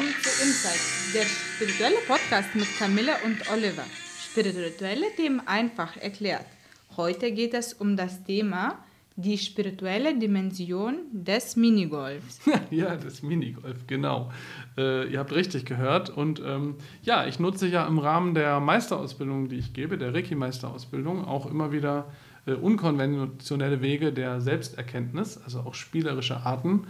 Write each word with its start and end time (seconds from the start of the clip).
willkommen 0.00 0.22
zu 0.22 0.42
Insight, 0.42 1.14
der 1.14 1.24
spirituelle 1.24 1.96
Podcast 2.06 2.54
mit 2.54 2.66
Camilla 2.78 3.14
und 3.24 3.50
Oliver. 3.52 3.84
Spirituelle 4.18 5.14
Themen 5.14 5.42
einfach 5.46 5.96
erklärt. 5.96 6.46
Heute 6.96 7.32
geht 7.32 7.52
es 7.52 7.74
um 7.74 7.96
das 7.96 8.24
Thema 8.24 8.78
die 9.16 9.36
spirituelle 9.36 10.18
Dimension 10.18 11.00
des 11.12 11.56
Minigolfs. 11.56 12.40
ja, 12.70 12.96
des 12.96 13.22
Minigolf, 13.22 13.86
genau. 13.86 14.30
Äh, 14.78 15.12
ihr 15.12 15.18
habt 15.18 15.34
richtig 15.34 15.66
gehört. 15.66 16.08
Und 16.08 16.40
ähm, 16.42 16.76
ja, 17.02 17.26
ich 17.26 17.38
nutze 17.38 17.66
ja 17.66 17.86
im 17.86 17.98
Rahmen 17.98 18.32
der 18.32 18.60
Meisterausbildung, 18.60 19.48
die 19.48 19.56
ich 19.56 19.74
gebe, 19.74 19.98
der 19.98 20.14
Reiki-Meisterausbildung, 20.14 21.26
auch 21.26 21.44
immer 21.44 21.72
wieder 21.72 22.06
äh, 22.46 22.52
unkonventionelle 22.52 23.82
Wege 23.82 24.12
der 24.14 24.40
Selbsterkenntnis, 24.40 25.38
also 25.44 25.60
auch 25.60 25.74
spielerische 25.74 26.38
Arten 26.38 26.86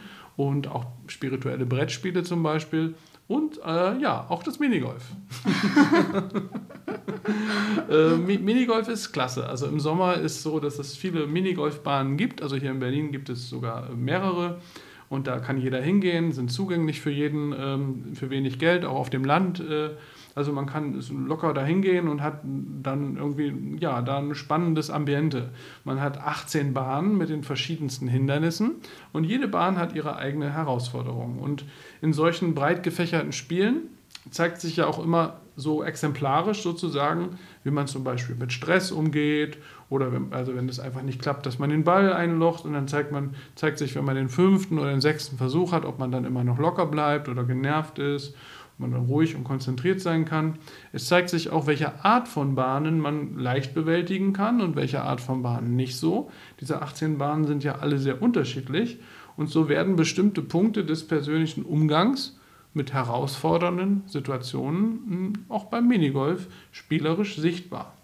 und 0.49 0.69
auch 0.69 0.87
spirituelle 1.07 1.67
Brettspiele 1.67 2.23
zum 2.23 2.43
Beispiel 2.43 2.95
und 3.29 3.61
äh, 3.65 4.01
ja, 4.01 4.27
auch 4.29 4.43
das 4.43 4.59
Minigolf. 4.59 5.05
äh, 7.91 8.16
Minigolf 8.16 8.89
ist 8.89 9.13
klasse. 9.13 9.47
Also 9.47 9.66
im 9.66 9.79
Sommer 9.79 10.15
ist 10.15 10.43
so, 10.43 10.59
dass 10.59 10.79
es 10.79 10.97
viele 10.97 11.27
Minigolfbahnen 11.27 12.16
gibt. 12.16 12.43
Also 12.43 12.57
hier 12.57 12.71
in 12.71 12.80
Berlin 12.80 13.13
gibt 13.13 13.29
es 13.29 13.49
sogar 13.49 13.91
mehrere. 13.91 14.61
Und 15.09 15.27
da 15.27 15.39
kann 15.39 15.59
jeder 15.59 15.80
hingehen, 15.80 16.33
sind 16.33 16.51
zugänglich 16.51 17.01
für 17.01 17.11
jeden, 17.11 17.55
ähm, 17.57 18.15
für 18.15 18.30
wenig 18.30 18.59
Geld, 18.59 18.85
auch 18.85 18.97
auf 18.97 19.11
dem 19.11 19.25
Land. 19.25 19.61
Äh, 19.61 19.91
also 20.34 20.52
man 20.52 20.66
kann 20.66 21.02
locker 21.27 21.52
da 21.52 21.65
hingehen 21.65 22.09
und 22.09 22.23
hat 22.23 22.41
dann 22.45 23.16
irgendwie, 23.16 23.79
ja, 23.80 24.02
da 24.02 24.19
ein 24.19 24.34
spannendes 24.34 24.91
Ambiente. 24.91 25.51
Man 25.84 26.01
hat 26.01 26.19
18 26.19 26.73
Bahnen 26.73 27.19
mit 27.19 27.29
den 27.29 27.43
verschiedensten 27.43 28.09
Hindernissen 28.09 28.77
und 29.13 29.24
jede 29.24 29.49
Bahn 29.49 29.77
hat 29.79 29.95
ihre 29.95 30.16
eigene 30.16 30.52
Herausforderung. 30.52 31.38
Und 31.38 31.65
in 32.01 32.13
solchen 32.13 32.55
breit 32.55 32.82
gefächerten 32.82 33.32
Spielen 33.32 33.88
zeigt 34.30 34.60
sich 34.60 34.77
ja 34.77 34.87
auch 34.87 35.02
immer 35.02 35.40
so 35.57 35.82
exemplarisch 35.82 36.62
sozusagen, 36.62 37.38
wie 37.65 37.71
man 37.71 37.87
zum 37.87 38.05
Beispiel 38.05 38.37
mit 38.37 38.52
Stress 38.52 38.93
umgeht 38.93 39.59
oder 39.88 40.12
wenn, 40.12 40.33
also 40.33 40.55
wenn 40.55 40.68
es 40.68 40.80
einfach 40.80 41.02
nicht 41.02 41.21
klappt, 41.21 41.45
dass 41.45 41.59
man 41.59 41.71
den 41.71 41.85
Ball 41.85 42.12
einlocht 42.12 42.65
und 42.65 42.73
dann 42.73 42.88
zeigt 42.88 43.12
man 43.12 43.35
zeigt 43.57 43.79
sich, 43.79 43.95
wenn 43.95 44.05
man 44.05 44.15
den 44.15 44.29
fünften 44.29 44.79
oder 44.79 44.90
den 44.90 45.01
sechsten 45.01 45.37
Versuch 45.37 45.73
hat, 45.73 45.85
ob 45.85 45.99
man 45.99 46.12
dann 46.12 46.24
immer 46.24 46.45
noch 46.45 46.59
locker 46.59 46.87
bleibt 46.87 47.29
oder 47.29 47.45
genervt 47.45 47.99
ist 47.99 48.35
man 48.81 48.93
dann 48.93 49.07
ruhig 49.07 49.37
und 49.37 49.45
konzentriert 49.45 50.01
sein 50.01 50.25
kann. 50.25 50.55
Es 50.93 51.07
zeigt 51.07 51.29
sich 51.29 51.51
auch, 51.51 51.67
welche 51.67 52.05
Art 52.05 52.29
von 52.29 52.55
Bahnen 52.55 53.01
man 53.01 53.39
leicht 53.39 53.75
bewältigen 53.75 54.33
kann 54.33 54.61
und 54.61 54.77
welche 54.77 55.03
Art 55.03 55.21
von 55.21 55.43
Bahnen 55.43 55.77
nicht 55.77 55.97
so. 55.97 56.31
Diese 56.61 56.83
18 56.83 57.19
Bahnen 57.19 57.47
sind 57.47 57.63
ja 57.63 57.77
alle 57.77 57.99
sehr 57.99 58.21
unterschiedlich 58.21 58.99
und 59.37 59.49
so 59.49 59.69
werden 59.69 59.97
bestimmte 59.97 60.43
Punkte 60.43 60.85
des 60.85 61.07
persönlichen 61.07 61.65
Umgangs 61.65 62.39
mit 62.75 62.93
herausfordernden 62.93 64.03
Situationen 64.06 64.83
hm, 65.09 65.33
auch 65.49 65.65
beim 65.65 65.89
Minigolf 65.89 66.47
spielerisch 66.73 67.37
sichtbar. 67.37 67.95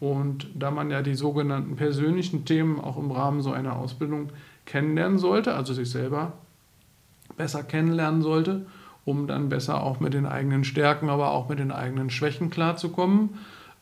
Und 0.00 0.48
da 0.54 0.70
man 0.70 0.90
ja 0.90 1.02
die 1.02 1.14
sogenannten 1.14 1.76
persönlichen 1.76 2.44
Themen 2.44 2.80
auch 2.80 2.96
im 2.96 3.10
Rahmen 3.10 3.42
so 3.42 3.52
einer 3.52 3.76
Ausbildung 3.76 4.28
kennenlernen 4.66 5.18
sollte, 5.18 5.54
also 5.54 5.72
sich 5.72 5.90
selber 5.90 6.34
besser 7.36 7.62
kennenlernen 7.62 8.22
sollte, 8.22 8.66
um 9.04 9.26
dann 9.26 9.48
besser 9.48 9.82
auch 9.82 10.00
mit 10.00 10.14
den 10.14 10.26
eigenen 10.26 10.64
Stärken, 10.64 11.08
aber 11.08 11.32
auch 11.32 11.48
mit 11.48 11.58
den 11.58 11.70
eigenen 11.72 12.10
Schwächen 12.10 12.50
klarzukommen. 12.50 13.30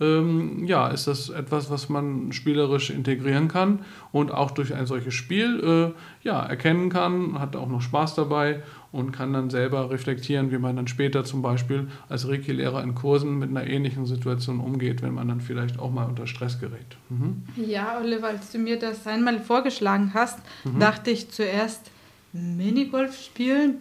Ähm, 0.00 0.64
ja, 0.66 0.88
ist 0.88 1.06
das 1.06 1.28
etwas, 1.28 1.70
was 1.70 1.88
man 1.88 2.32
spielerisch 2.32 2.90
integrieren 2.90 3.46
kann 3.46 3.80
und 4.10 4.32
auch 4.32 4.50
durch 4.50 4.74
ein 4.74 4.86
solches 4.86 5.14
Spiel 5.14 5.92
äh, 5.94 6.26
ja, 6.26 6.42
erkennen 6.42 6.88
kann, 6.88 7.38
hat 7.38 7.54
auch 7.54 7.68
noch 7.68 7.82
Spaß 7.82 8.16
dabei 8.16 8.62
und 8.90 9.12
kann 9.12 9.32
dann 9.32 9.48
selber 9.48 9.90
reflektieren, 9.90 10.50
wie 10.50 10.58
man 10.58 10.74
dann 10.74 10.88
später 10.88 11.24
zum 11.24 11.40
Beispiel 11.40 11.88
als 12.08 12.26
Reiki-Lehrer 12.26 12.82
in 12.82 12.94
Kursen 12.94 13.38
mit 13.38 13.50
einer 13.50 13.66
ähnlichen 13.66 14.04
Situation 14.06 14.58
umgeht, 14.60 15.02
wenn 15.02 15.14
man 15.14 15.28
dann 15.28 15.40
vielleicht 15.40 15.78
auch 15.78 15.92
mal 15.92 16.04
unter 16.04 16.26
Stress 16.26 16.58
gerät. 16.58 16.96
Mhm. 17.08 17.42
Ja, 17.56 17.98
Oliver, 18.00 18.28
als 18.28 18.50
du 18.50 18.58
mir 18.58 18.78
das 18.78 19.06
einmal 19.06 19.38
vorgeschlagen 19.38 20.12
hast, 20.14 20.40
mhm. 20.64 20.80
dachte 20.80 21.10
ich 21.10 21.30
zuerst, 21.30 21.90
Minigolf 22.32 23.16
spielen, 23.18 23.76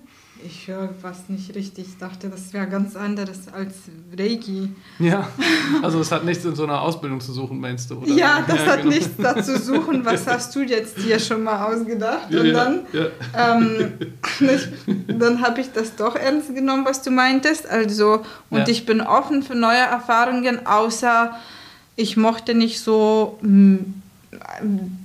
ich 0.46 0.68
höre 0.68 0.90
was 1.02 1.30
nicht 1.30 1.56
richtig. 1.56 1.88
Ich 1.88 1.98
dachte, 1.98 2.30
das 2.30 2.54
wäre 2.54 2.68
ganz 2.68 2.96
anderes 2.96 3.48
als 3.52 3.76
Reiki. 4.18 4.70
Ja, 5.00 5.28
also 5.82 6.00
es 6.00 6.12
hat 6.12 6.26
nichts 6.26 6.46
in 6.46 6.56
so 6.56 6.64
einer 6.64 6.82
Ausbildung 6.82 7.20
zu 7.22 7.34
suchen, 7.34 7.60
meinst 7.60 7.90
du? 7.90 7.96
Oder? 7.98 8.12
Ja, 8.12 8.44
das 8.48 8.58
ja, 8.58 8.66
hat 8.68 8.82
genau. 8.84 8.96
nichts 8.96 9.12
dazu 9.18 9.54
zu 9.54 9.60
suchen. 9.60 10.06
Was 10.06 10.28
hast 10.28 10.56
du 10.56 10.62
jetzt 10.62 10.98
hier 11.00 11.20
schon 11.20 11.44
mal 11.44 11.74
ausgedacht? 11.74 12.30
Ja, 12.30 12.42
Und 12.42 12.54
dann, 12.54 12.80
ja, 12.94 13.08
ähm, 13.38 13.94
dann 15.08 15.42
habe 15.42 15.62
ich 15.62 15.72
das 15.72 15.96
doch 15.96 16.16
ernst 16.16 16.54
genommen, 16.54 16.86
was 16.86 17.02
du 17.02 17.12
meintest. 17.12 17.68
Also, 17.68 18.24
und 18.50 18.68
ich 18.68 18.86
bin 18.86 19.02
offen 19.02 19.44
für 19.44 19.56
neue 19.56 19.78
Erfahrungen, 19.78 20.66
außer 20.66 21.36
ich 21.96 22.18
mochte 22.18 22.56
nicht 22.56 22.80
so 22.80 23.38
hm, 23.42 24.01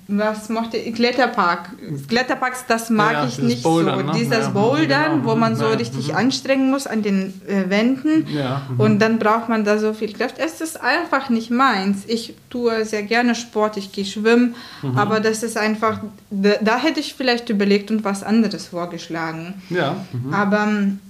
was 0.06 0.48
mochte 0.48 0.76
ich? 0.76 0.94
Kletterpark. 0.94 1.70
Kletterparks, 2.08 2.64
das 2.68 2.90
mag 2.90 3.12
ja, 3.12 3.26
ich 3.26 3.38
nicht 3.38 3.62
Bouldern, 3.62 3.98
so. 3.98 4.06
Ne? 4.06 4.12
Dieses 4.14 4.38
ja, 4.38 4.48
Bouldern, 4.50 5.20
genau. 5.20 5.30
wo 5.30 5.34
man 5.34 5.56
so 5.56 5.66
richtig 5.66 6.08
mhm. 6.08 6.16
anstrengen 6.16 6.70
muss 6.70 6.86
an 6.86 7.02
den 7.02 7.40
äh, 7.48 7.68
Wänden 7.68 8.26
ja, 8.32 8.62
mhm. 8.68 8.80
und 8.80 8.98
dann 9.00 9.18
braucht 9.18 9.48
man 9.48 9.64
da 9.64 9.78
so 9.78 9.94
viel 9.94 10.12
Kraft. 10.12 10.36
Es 10.38 10.60
ist 10.60 10.80
einfach 10.80 11.28
nicht 11.28 11.50
meins. 11.50 12.04
Ich 12.06 12.34
tue 12.50 12.84
sehr 12.84 13.02
gerne 13.02 13.34
Sport, 13.34 13.76
ich 13.76 13.90
gehe 13.90 14.04
schwimmen, 14.04 14.54
mhm. 14.82 14.96
aber 14.96 15.18
das 15.18 15.42
ist 15.42 15.56
einfach, 15.56 16.00
da, 16.30 16.54
da, 16.60 16.78
hätte 16.78 17.00
ich 17.00 17.14
vielleicht 17.14 17.48
überlegt 17.48 17.90
und 17.90 18.04
was 18.04 18.22
anderes 18.22 18.68
vorgeschlagen. 18.68 19.54
Ja. 19.70 19.96
Mhm. 20.12 20.32
Aber 20.32 20.64
ähm, 20.68 21.00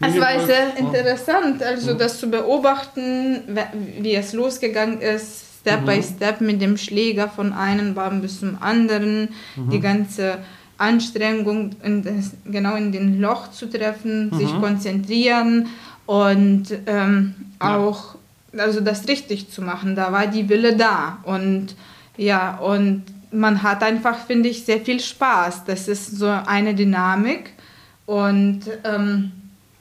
es 0.00 0.18
war 0.18 0.46
sehr 0.46 0.76
interessant, 0.78 1.62
also 1.62 1.92
mhm. 1.92 1.98
das 1.98 2.20
zu 2.20 2.30
beobachten, 2.30 3.58
wie 3.98 4.14
es 4.14 4.32
losgegangen 4.32 5.00
ist 5.00 5.45
Step 5.66 5.80
mhm. 5.80 5.86
by 5.86 6.02
Step 6.02 6.40
mit 6.40 6.62
dem 6.62 6.76
Schläger 6.76 7.28
von 7.28 7.52
einem 7.52 7.94
Baum 7.94 8.20
bis 8.20 8.38
zum 8.38 8.56
anderen, 8.62 9.30
mhm. 9.56 9.70
die 9.70 9.80
ganze 9.80 10.38
Anstrengung 10.78 11.70
in 11.82 12.04
das, 12.04 12.32
genau 12.44 12.76
in 12.76 12.92
den 12.92 13.20
Loch 13.20 13.50
zu 13.50 13.68
treffen, 13.68 14.30
mhm. 14.30 14.38
sich 14.38 14.60
konzentrieren 14.60 15.66
und 16.06 16.66
ähm, 16.86 17.34
ja. 17.60 17.78
auch 17.78 18.14
also 18.56 18.80
das 18.80 19.08
richtig 19.08 19.50
zu 19.50 19.60
machen. 19.60 19.96
Da 19.96 20.12
war 20.12 20.28
die 20.28 20.48
Wille 20.48 20.76
da 20.76 21.18
und 21.24 21.74
ja 22.16 22.58
und 22.58 23.02
man 23.32 23.64
hat 23.64 23.82
einfach 23.82 24.18
finde 24.18 24.48
ich 24.48 24.64
sehr 24.64 24.80
viel 24.80 25.00
Spaß. 25.00 25.64
Das 25.64 25.88
ist 25.88 26.16
so 26.16 26.28
eine 26.28 26.76
Dynamik 26.76 27.50
und 28.04 28.60
ähm, 28.84 29.32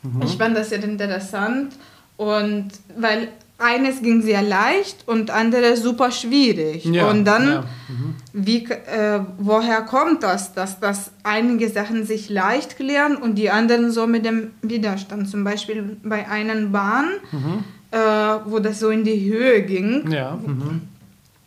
mhm. 0.02 0.22
ich 0.24 0.36
fand 0.36 0.58
das 0.58 0.70
sehr 0.70 0.84
interessant 0.84 1.74
und 2.18 2.70
weil 2.98 3.28
eines 3.58 4.02
ging 4.02 4.22
sehr 4.22 4.42
leicht 4.42 5.08
und 5.08 5.32
andere 5.32 5.78
super 5.78 6.12
schwierig. 6.12 6.86
Ja, 6.86 7.10
und 7.10 7.26
dann, 7.26 7.48
ja. 7.48 7.62
mhm. 7.88 8.16
wie, 8.34 8.66
äh, 8.66 9.22
woher 9.38 9.82
kommt 9.84 10.24
das, 10.24 10.54
dass 10.54 10.80
das 10.80 11.12
einige 11.24 11.70
Sachen 11.70 12.06
sich 12.06 12.30
leicht 12.30 12.76
klären 12.76 13.16
und 13.16 13.36
die 13.36 13.50
anderen 13.50 13.92
so 13.92 14.08
mit 14.08 14.26
dem 14.26 14.52
Widerstand? 14.62 15.30
Zum 15.30 15.44
Beispiel 15.44 15.98
bei 16.04 16.28
einer 16.28 16.56
Bahn, 16.68 17.08
mhm. 17.32 17.64
äh, 17.92 17.98
wo 18.46 18.60
das 18.60 18.80
so 18.80 18.90
in 18.90 19.04
die 19.06 19.32
Höhe 19.32 19.62
ging, 19.62 20.12
ja, 20.12 20.36
mhm. 20.36 20.82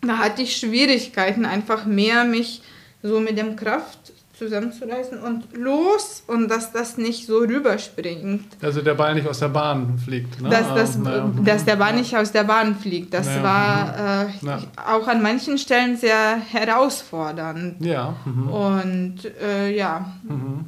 da 0.01 0.17
hatte 0.17 0.41
ich 0.41 0.57
Schwierigkeiten, 0.57 1.45
einfach 1.45 1.85
mehr 1.85 2.23
mich 2.23 2.63
so 3.03 3.19
mit 3.19 3.37
dem 3.37 3.55
Kraft 3.55 4.13
zusammenzureißen 4.39 5.19
und 5.19 5.43
los 5.55 6.23
und 6.25 6.49
dass 6.49 6.71
das 6.71 6.97
nicht 6.97 7.27
so 7.27 7.39
rüberspringt. 7.39 8.45
Also 8.61 8.81
der 8.81 8.95
Ball 8.95 9.13
nicht 9.13 9.27
aus 9.27 9.39
der 9.39 9.49
Bahn 9.49 9.99
fliegt. 9.99 10.41
Ne? 10.41 10.49
Dass, 10.49 10.73
das, 10.73 10.97
naja. 10.97 11.31
dass 11.43 11.65
der 11.65 11.75
Ball 11.75 11.95
nicht 11.95 12.15
aus 12.15 12.31
der 12.31 12.45
Bahn 12.45 12.75
fliegt. 12.75 13.13
Das 13.13 13.27
naja. 13.27 13.43
war 13.43 14.25
äh, 14.25 14.45
ja. 14.45 14.59
auch 14.87 15.07
an 15.07 15.21
manchen 15.21 15.57
Stellen 15.57 15.97
sehr 15.97 16.37
herausfordernd. 16.37 17.85
Ja. 17.85 18.15
Mhm. 18.25 18.49
Und 18.49 19.17
äh, 19.41 19.75
ja. 19.75 20.13
Mhm. 20.23 20.65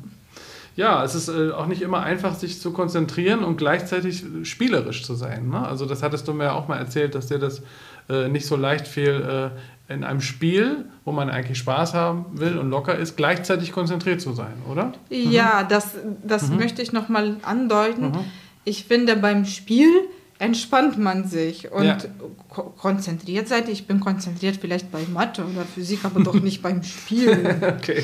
Ja, 0.75 1.03
es 1.03 1.15
ist 1.15 1.27
äh, 1.27 1.51
auch 1.51 1.68
nicht 1.68 1.81
immer 1.81 2.01
einfach, 2.01 2.35
sich 2.35 2.62
zu 2.62 2.71
konzentrieren 2.71 3.44
und 3.44 3.57
gleichzeitig 3.57 4.23
spielerisch 4.44 5.03
zu 5.03 5.15
sein. 5.15 5.50
Ne? 5.50 5.65
Also 5.65 5.85
das 5.85 6.01
hattest 6.01 6.27
du 6.27 6.33
mir 6.33 6.45
ja 6.45 6.53
auch 6.53 6.68
mal 6.68 6.77
erzählt, 6.77 7.13
dass 7.15 7.27
dir 7.27 7.39
das 7.39 7.62
äh, 8.09 8.27
nicht 8.29 8.45
so 8.45 8.56
leicht 8.56 8.88
fiel, 8.88 9.51
äh, 9.53 9.81
in 9.91 10.03
einem 10.03 10.21
Spiel, 10.21 10.85
wo 11.05 11.11
man 11.11 11.29
eigentlich 11.29 11.57
Spaß 11.57 11.93
haben 11.93 12.25
will 12.33 12.57
und 12.57 12.69
locker 12.69 12.97
ist, 12.97 13.17
gleichzeitig 13.17 13.71
konzentriert 13.71 14.21
zu 14.21 14.33
sein, 14.33 14.53
oder? 14.69 14.93
Ja, 15.09 15.61
mhm. 15.63 15.67
das, 15.69 15.95
das 16.23 16.49
mhm. 16.49 16.57
möchte 16.57 16.81
ich 16.81 16.93
nochmal 16.93 17.38
andeuten. 17.43 18.11
Mhm. 18.11 18.25
Ich 18.63 18.85
finde, 18.85 19.15
beim 19.15 19.45
Spiel 19.45 19.89
entspannt 20.41 20.97
man 20.97 21.27
sich 21.27 21.71
und 21.71 21.85
ja. 21.85 21.97
konzentriert 22.49 23.47
seid. 23.47 23.69
Ich 23.69 23.85
bin 23.85 23.99
konzentriert 23.99 24.57
vielleicht 24.59 24.91
bei 24.91 25.01
Mathe 25.13 25.43
oder 25.43 25.63
Physik, 25.65 25.99
aber 26.03 26.23
doch 26.23 26.33
nicht 26.41 26.63
beim 26.63 26.81
Spiel. 26.81 27.29
okay. 27.61 28.03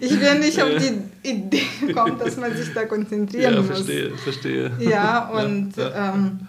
Ich 0.00 0.20
will 0.20 0.40
nicht 0.40 0.60
auf 0.60 0.70
die 0.70 1.28
Idee 1.28 1.92
kommen, 1.94 2.18
dass 2.18 2.36
man 2.36 2.56
sich 2.56 2.74
da 2.74 2.84
konzentrieren 2.86 3.54
ja, 3.54 3.62
verstehe, 3.62 4.10
muss. 4.10 4.22
Verstehe, 4.22 4.72
Ja, 4.80 5.28
und 5.28 5.76
ja, 5.76 5.88
ja. 5.88 6.14
Ähm, 6.14 6.40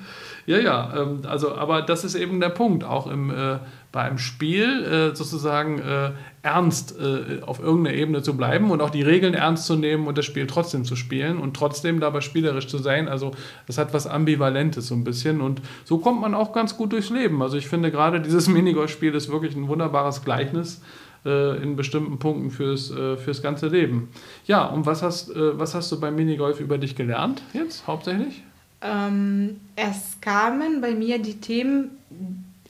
Ja, 0.45 0.59
ja, 0.59 0.93
ähm, 0.95 1.21
also, 1.27 1.55
aber 1.55 1.81
das 1.81 2.03
ist 2.03 2.15
eben 2.15 2.39
der 2.39 2.49
Punkt, 2.49 2.83
auch 2.83 3.07
im, 3.07 3.31
äh, 3.31 3.57
bei 3.91 4.01
einem 4.01 4.17
Spiel 4.17 4.83
äh, 4.83 5.15
sozusagen 5.15 5.79
äh, 5.79 6.11
ernst 6.43 6.99
äh, 6.99 7.41
auf 7.41 7.59
irgendeiner 7.59 7.95
Ebene 7.95 8.21
zu 8.21 8.35
bleiben 8.35 8.69
und 8.69 8.81
auch 8.81 8.89
die 8.89 9.01
Regeln 9.01 9.33
ernst 9.33 9.65
zu 9.65 9.77
nehmen 9.77 10.05
und 10.05 10.17
das 10.17 10.25
Spiel 10.25 10.47
trotzdem 10.47 10.83
zu 10.83 10.95
spielen 10.95 11.39
und 11.39 11.55
trotzdem 11.55 12.01
dabei 12.01 12.19
spielerisch 12.19 12.67
zu 12.67 12.77
sein. 12.77 13.07
Also 13.07 13.31
das 13.67 13.77
hat 13.77 13.93
was 13.93 14.05
Ambivalentes 14.05 14.87
so 14.87 14.95
ein 14.95 15.03
bisschen 15.03 15.39
und 15.39 15.61
so 15.85 15.97
kommt 15.97 16.19
man 16.19 16.35
auch 16.35 16.51
ganz 16.51 16.75
gut 16.75 16.91
durchs 16.91 17.09
Leben. 17.09 17.41
Also 17.41 17.55
ich 17.55 17.69
finde 17.69 17.89
gerade 17.89 18.19
dieses 18.19 18.47
Minigolfspiel 18.49 19.15
ist 19.15 19.31
wirklich 19.31 19.55
ein 19.55 19.69
wunderbares 19.69 20.25
Gleichnis 20.25 20.81
äh, 21.25 21.63
in 21.63 21.77
bestimmten 21.77 22.19
Punkten 22.19 22.51
fürs, 22.51 22.91
äh, 22.91 23.15
fürs 23.15 23.41
ganze 23.41 23.69
Leben. 23.69 24.09
Ja, 24.45 24.65
und 24.65 24.85
was 24.85 25.03
hast, 25.03 25.31
was 25.33 25.73
hast 25.73 25.89
du 25.93 25.99
beim 26.01 26.15
Minigolf 26.15 26.59
über 26.59 26.77
dich 26.77 26.97
gelernt 26.97 27.41
jetzt 27.53 27.87
hauptsächlich? 27.87 28.43
Ähm, 28.85 29.59
es 29.75 30.17
kamen 30.21 30.81
bei 30.81 30.93
mir 30.93 31.19
die 31.19 31.39
Themen 31.39 31.97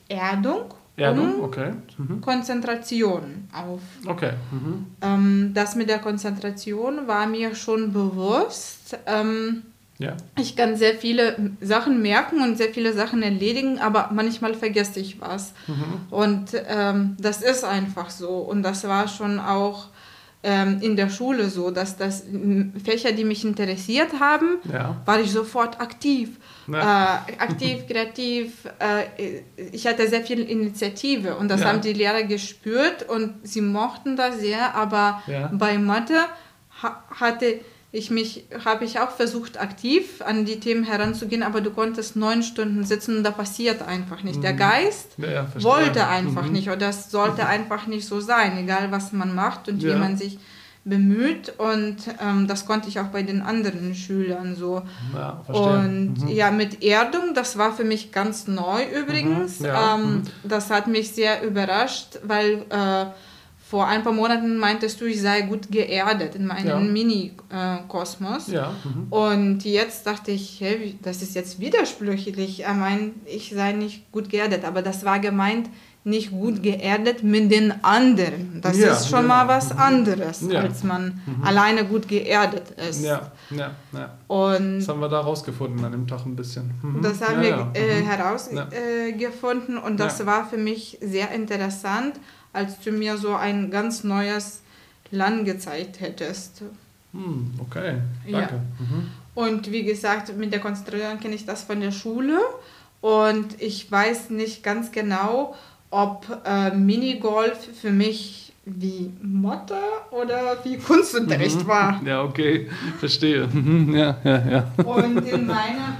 Erdung, 0.08 0.74
Erdung, 0.96 1.42
okay. 1.42 1.72
Mhm. 1.98 2.20
Konzentration 2.20 3.48
auf. 3.52 3.80
Okay. 4.06 4.32
Mhm. 4.50 4.86
Ähm, 5.02 5.50
das 5.54 5.76
mit 5.76 5.88
der 5.88 5.98
Konzentration 5.98 7.06
war 7.06 7.26
mir 7.26 7.54
schon 7.54 7.92
bewusst. 7.92 8.96
Ähm, 9.06 9.62
ja. 9.98 10.14
Ich 10.38 10.56
kann 10.56 10.76
sehr 10.76 10.94
viele 10.94 11.52
Sachen 11.60 12.02
merken 12.02 12.42
und 12.42 12.56
sehr 12.56 12.68
viele 12.68 12.92
Sachen 12.92 13.22
erledigen, 13.22 13.78
aber 13.78 14.10
manchmal 14.12 14.54
vergesse 14.54 15.00
ich 15.00 15.20
was. 15.20 15.52
Mhm. 15.66 15.84
Und 16.10 16.50
ähm, 16.68 17.16
das 17.18 17.42
ist 17.42 17.64
einfach 17.64 18.10
so. 18.10 18.30
Und 18.38 18.62
das 18.62 18.84
war 18.84 19.08
schon 19.08 19.38
auch 19.38 19.88
in 20.42 20.94
der 20.96 21.08
Schule 21.10 21.50
so, 21.50 21.70
dass 21.72 21.96
das 21.96 22.24
Fächer, 22.84 23.10
die 23.12 23.24
mich 23.24 23.44
interessiert 23.44 24.20
haben, 24.20 24.58
ja. 24.72 24.96
war 25.04 25.20
ich 25.20 25.32
sofort 25.32 25.80
aktiv. 25.80 26.38
Äh, 26.70 26.76
aktiv, 26.76 27.86
kreativ. 27.88 28.64
Äh, 28.78 29.40
ich 29.72 29.86
hatte 29.86 30.06
sehr 30.08 30.22
viel 30.22 30.40
Initiative 30.40 31.36
und 31.36 31.48
das 31.48 31.62
Ja. 31.62 31.68
haben 31.68 31.80
die 31.80 31.92
Lehrer 31.94 32.22
gespürt 32.22 33.08
und 33.08 33.34
sie 33.42 33.60
mochten 33.60 34.14
das 34.16 34.38
sehr, 34.40 34.74
aber 34.74 35.22
Ja. 35.26 35.50
bei 35.52 35.78
Mathe 35.78 36.14
ha 36.82 37.02
hatte 37.10 37.46
ich 37.46 37.60
mich, 38.10 38.44
habe 38.64 38.84
ich 38.84 38.98
auch 39.00 39.10
versucht, 39.10 39.58
aktiv 39.60 40.20
an 40.24 40.44
die 40.44 40.60
Themen 40.60 40.84
heranzugehen, 40.84 41.42
aber 41.42 41.60
du 41.60 41.70
konntest 41.70 42.16
neun 42.16 42.42
Stunden 42.42 42.84
sitzen 42.84 43.18
und 43.18 43.22
da 43.24 43.30
passiert 43.30 43.80
einfach 43.82 44.22
nicht. 44.22 44.42
Der 44.42 44.52
Geist 44.52 45.12
Ja, 45.18 45.30
ja, 45.30 45.46
wollte 45.62 46.06
einfach 46.06 46.46
Mhm. 46.46 46.52
nicht 46.52 46.68
oder 46.70 46.88
es 46.90 47.10
sollte 47.10 47.46
einfach 47.46 47.86
nicht 47.86 48.06
so 48.06 48.20
sein, 48.20 48.58
egal 48.58 48.90
was 48.90 49.12
man 49.12 49.34
macht 49.34 49.68
und 49.68 49.82
Ja. 49.82 49.94
wie 49.94 49.98
man 49.98 50.16
sich 50.16 50.38
bemüht 50.84 51.52
und 51.58 51.96
ähm, 52.22 52.46
das 52.46 52.64
konnte 52.64 52.88
ich 52.88 53.00
auch 53.00 53.06
bei 53.08 53.22
den 53.22 53.42
anderen 53.42 53.94
Schülern 53.94 54.54
so. 54.54 54.82
Ja. 55.14 55.42
Und 55.48 56.22
Mhm. 56.22 56.28
ja, 56.28 56.50
mit 56.52 56.84
Erdung, 56.84 57.34
das 57.34 57.58
war 57.58 57.72
für 57.74 57.82
mich 57.82 58.12
ganz 58.12 58.46
neu 58.46 58.82
übrigens. 58.94 59.58
Mhm, 59.60 59.66
ja, 59.66 59.94
Ähm, 59.96 60.12
mhm. 60.16 60.22
Das 60.44 60.70
hat 60.70 60.86
mich 60.86 61.10
sehr 61.12 61.42
überrascht, 61.42 62.18
weil 62.22 62.64
äh, 62.70 63.06
vor 63.68 63.88
ein 63.88 64.04
paar 64.04 64.12
Monaten 64.12 64.58
meintest 64.58 65.00
du, 65.00 65.06
ich 65.06 65.20
sei 65.20 65.40
gut 65.40 65.72
geerdet 65.72 66.36
in 66.36 66.46
meinem 66.46 66.68
Ja. 66.68 66.78
Mini-Kosmos. 66.78 68.46
Ja. 68.46 68.72
Mhm. 68.84 69.06
Und 69.10 69.64
jetzt 69.64 70.06
dachte 70.06 70.30
ich, 70.30 70.60
hey, 70.60 70.96
das 71.02 71.20
ist 71.20 71.34
jetzt 71.34 71.58
widersprüchlich. 71.58 72.60
Er 72.60 72.74
meint, 72.74 73.14
ich 73.26 73.50
sei 73.50 73.72
nicht 73.72 74.12
gut 74.12 74.28
geerdet, 74.28 74.64
aber 74.64 74.82
das 74.82 75.04
war 75.04 75.18
gemeint, 75.18 75.68
nicht 76.06 76.30
gut 76.30 76.62
geerdet 76.62 77.22
mit 77.24 77.50
den 77.50 77.72
anderen. 77.84 78.60
Das 78.62 78.78
Ja, 78.78 78.92
ist 78.92 79.08
schon 79.08 79.22
genau. 79.22 79.34
mal 79.34 79.48
was 79.48 79.72
anderes, 79.76 80.40
Ja. 80.48 80.60
als 80.60 80.82
man 80.84 81.20
alleine 81.42 81.84
gut 81.84 82.06
geerdet 82.08 82.70
ist. 82.88 83.02
Ja, 83.04 83.32
ja, 83.50 83.72
ja. 83.92 84.10
Und 84.28 84.78
Das 84.78 84.88
haben 84.88 85.00
wir 85.00 85.08
da 85.08 85.20
rausgefunden 85.20 85.84
an 85.84 85.92
dem 85.92 86.06
Tag 86.06 86.24
ein 86.24 86.36
bisschen. 86.36 86.70
Mhm. 86.82 87.02
das 87.02 87.20
haben 87.20 87.42
ja, 87.42 87.42
wir 87.42 87.48
ja. 87.50 87.70
Äh, 87.74 88.00
Mhm. 88.02 88.06
herausgefunden 88.06 89.76
äh, 89.76 89.80
und 89.80 89.98
das 89.98 90.18
Ja. 90.20 90.26
war 90.26 90.48
für 90.48 90.56
mich 90.56 90.98
sehr 91.00 91.30
interessant, 91.32 92.14
als 92.52 92.78
du 92.80 92.92
mir 92.92 93.18
so 93.18 93.34
ein 93.34 93.70
ganz 93.70 94.04
neues 94.04 94.60
Land 95.10 95.44
gezeigt 95.44 96.00
hättest. 96.00 96.62
Hm, 97.12 97.52
okay, 97.60 97.94
Ja. 98.26 98.40
danke. 98.40 98.54
Mhm. 98.78 99.08
Und 99.34 99.70
wie 99.70 99.84
gesagt, 99.84 100.36
mit 100.36 100.52
der 100.52 100.60
Konzentration 100.60 101.20
kenne 101.20 101.34
ich 101.34 101.44
das 101.46 101.62
von 101.62 101.80
der 101.80 101.92
Schule 101.92 102.38
und 103.00 103.60
ich 103.60 103.90
weiß 103.90 104.30
nicht 104.30 104.62
ganz 104.62 104.92
genau, 104.92 105.54
ob 105.90 106.26
äh, 106.44 106.70
Minigolf 106.74 107.58
für 107.80 107.90
mich 107.90 108.52
wie 108.64 109.12
Mathe 109.22 109.78
oder 110.10 110.58
wie 110.64 110.76
Kunstunterricht 110.78 111.66
war. 111.68 112.00
Ja, 112.04 112.22
okay, 112.24 112.68
verstehe. 112.98 113.46
Mhm, 113.46 113.94
Ja, 113.94 114.16
ja, 114.24 114.42
ja. 114.50 114.84
Und 114.84 115.18
in 115.28 115.46
meiner 115.46 115.96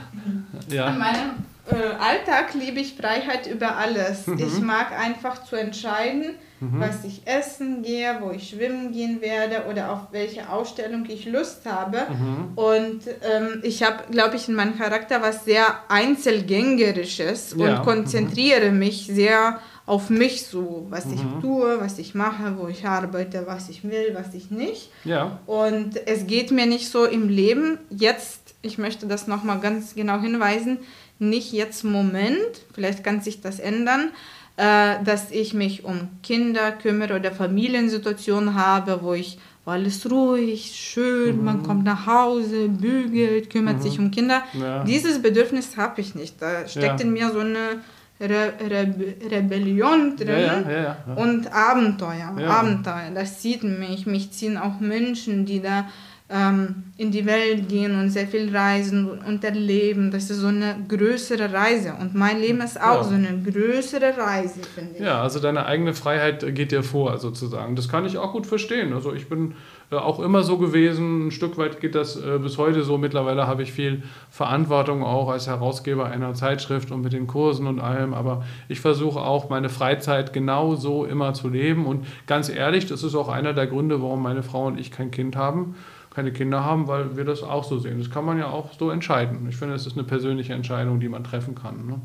In 0.68 0.74
ja. 0.74 0.90
meinem 0.90 1.30
äh, 1.70 1.74
Alltag 2.00 2.54
liebe 2.54 2.80
ich 2.80 2.94
Freiheit 2.94 3.46
über 3.46 3.76
alles. 3.76 4.26
Mhm. 4.26 4.38
Ich 4.38 4.60
mag 4.60 4.90
einfach 4.98 5.44
zu 5.44 5.54
entscheiden, 5.56 6.34
was 6.58 7.04
ich 7.04 7.20
essen 7.26 7.82
gehe, 7.82 8.16
wo 8.22 8.30
ich 8.30 8.48
schwimmen 8.48 8.90
gehen 8.90 9.20
werde 9.20 9.64
oder 9.70 9.92
auf 9.92 10.00
welche 10.10 10.48
Ausstellung 10.48 11.04
ich 11.06 11.26
Lust 11.26 11.66
habe. 11.66 11.98
Mhm. 12.08 12.52
Und 12.56 13.00
ähm, 13.30 13.60
ich 13.62 13.82
habe, 13.82 14.04
glaube 14.10 14.36
ich, 14.36 14.48
in 14.48 14.54
meinem 14.54 14.78
Charakter 14.78 15.20
was 15.20 15.44
sehr 15.44 15.66
Einzelgängerisches 15.88 17.54
Ja. 17.58 17.78
und 17.78 17.82
konzentriere 17.84 18.70
mich 18.70 19.06
sehr 19.06 19.58
auf 19.58 19.60
mich 20.08 20.46
so, 20.46 20.86
was 20.90 21.06
ich 21.06 21.22
Mhm. 21.22 21.40
tue, 21.40 21.80
was 21.80 21.98
ich 21.98 22.14
mache, 22.14 22.56
wo 22.58 22.66
ich 22.68 22.86
arbeite, 22.86 23.44
was 23.46 23.68
ich 23.68 23.84
will, 23.84 24.14
was 24.14 24.34
ich 24.34 24.50
nicht. 24.50 24.90
Ja. 25.04 25.38
Und 25.46 25.96
es 26.06 26.26
geht 26.26 26.50
mir 26.50 26.66
nicht 26.66 26.88
so 26.90 27.04
im 27.04 27.28
Leben 27.28 27.78
jetzt, 27.90 28.54
ich 28.62 28.78
möchte 28.78 29.06
das 29.06 29.26
nochmal 29.28 29.60
ganz 29.60 29.94
genau 29.94 30.18
hinweisen, 30.20 30.78
nicht 31.18 31.52
jetzt 31.52 31.84
Moment, 31.84 32.36
vielleicht 32.74 33.04
kann 33.04 33.20
sich 33.20 33.40
das 33.40 33.58
ändern, 33.60 34.10
äh, 34.56 35.02
dass 35.04 35.30
ich 35.30 35.54
mich 35.54 35.84
um 35.84 36.08
Kinder 36.22 36.72
kümmere 36.72 37.16
oder 37.16 37.30
Familiensituationen 37.32 38.54
habe, 38.54 39.00
wo 39.02 39.14
ich, 39.14 39.38
alles 39.64 40.08
ruhig, 40.08 40.72
schön, 40.76 41.42
man 41.42 41.64
kommt 41.64 41.82
nach 41.82 42.06
Hause, 42.06 42.68
bügelt, 42.68 43.50
kümmert 43.50 43.82
sich 43.82 43.98
um 43.98 44.12
Kinder. 44.12 44.42
Ja. 44.52 44.84
Dieses 44.84 45.20
Bedürfnis 45.20 45.76
habe 45.76 46.00
ich 46.00 46.14
nicht. 46.14 46.40
Da 46.40 46.68
steckt 46.68 47.00
Ja. 47.00 47.04
in 47.06 47.12
mir 47.12 47.30
so 47.32 47.40
eine 47.40 47.80
Re 48.18 48.52
Re 48.60 48.94
Rebellion 49.30 50.16
drin 50.16 50.28
Ja, 50.28 50.60
ja, 50.60 50.96
ja, 51.06 51.14
und 51.16 51.52
Abenteuer. 51.52 52.34
Abenteuer, 52.48 53.10
das 53.14 53.40
zieht 53.40 53.62
mich. 53.62 54.06
Mich 54.06 54.30
ziehen 54.32 54.56
auch 54.56 54.80
Menschen, 54.80 55.44
die 55.44 55.60
da 55.60 55.86
ähm, 56.28 56.82
in 56.96 57.12
die 57.12 57.24
Welt 57.24 57.68
gehen 57.68 57.96
und 58.00 58.10
sehr 58.10 58.26
viel 58.26 58.54
reisen 58.54 59.06
und 59.06 59.44
erleben. 59.44 60.10
Das 60.10 60.28
ist 60.30 60.38
so 60.38 60.48
eine 60.48 60.74
größere 60.88 61.52
Reise. 61.52 61.94
Und 62.00 62.14
mein 62.16 62.40
Leben 62.40 62.60
ist 62.62 62.80
auch 62.80 63.02
Ja. 63.02 63.04
so 63.04 63.14
eine 63.14 63.42
größere 63.42 64.16
Reise, 64.16 64.60
finde 64.74 64.94
ich. 64.94 65.00
Ja, 65.00 65.22
also 65.22 65.38
deine 65.38 65.66
eigene 65.66 65.94
Freiheit 65.94 66.44
geht 66.54 66.72
dir 66.72 66.82
vor, 66.82 67.18
sozusagen. 67.18 67.76
Das 67.76 67.88
kann 67.88 68.06
ich 68.06 68.18
auch 68.18 68.32
gut 68.32 68.46
verstehen. 68.46 68.92
Also 68.92 69.12
ich 69.12 69.28
bin 69.28 69.54
äh, 69.92 69.94
auch 69.96 70.18
immer 70.18 70.42
so 70.42 70.58
gewesen, 70.58 71.28
ein 71.28 71.30
Stück 71.30 71.58
weit 71.58 71.80
geht 71.80 71.94
das 71.94 72.16
äh, 72.16 72.38
bis 72.38 72.58
heute 72.58 72.82
so. 72.82 72.98
Mittlerweile 72.98 73.46
habe 73.46 73.62
ich 73.62 73.72
viel 73.72 74.02
Verantwortung 74.30 75.04
auch 75.04 75.28
als 75.28 75.46
Herausgeber 75.46 76.06
einer 76.06 76.34
Zeitschrift 76.34 76.90
und 76.90 77.02
mit 77.02 77.12
den 77.12 77.28
Kursen 77.28 77.68
und 77.68 77.78
allem. 77.78 78.14
Aber 78.14 78.42
ich 78.68 78.80
versuche 78.80 79.20
auch 79.20 79.48
meine 79.48 79.68
Freizeit 79.68 80.32
genau 80.32 80.74
so 80.74 81.04
immer 81.04 81.34
zu 81.34 81.48
leben. 81.48 81.86
Und 81.86 82.04
ganz 82.26 82.48
ehrlich, 82.48 82.86
das 82.86 83.04
ist 83.04 83.14
auch 83.14 83.28
einer 83.28 83.52
der 83.52 83.68
Gründe, 83.68 84.02
warum 84.02 84.22
meine 84.22 84.42
Frau 84.42 84.66
und 84.66 84.80
ich 84.80 84.90
kein 84.90 85.12
Kind 85.12 85.36
haben 85.36 85.76
keine 86.16 86.32
Kinder 86.32 86.64
haben, 86.64 86.88
weil 86.88 87.14
wir 87.18 87.24
das 87.24 87.42
auch 87.42 87.62
so 87.62 87.78
sehen. 87.78 87.98
Das 87.98 88.10
kann 88.10 88.24
man 88.24 88.38
ja 88.38 88.48
auch 88.48 88.72
so 88.78 88.88
entscheiden. 88.90 89.46
Ich 89.50 89.56
finde, 89.56 89.74
es 89.74 89.86
ist 89.86 89.98
eine 89.98 90.04
persönliche 90.04 90.54
Entscheidung, 90.54 90.98
die 90.98 91.10
man 91.10 91.22
treffen 91.22 91.54
kann. 91.54 91.86
Ne? 91.86 92.00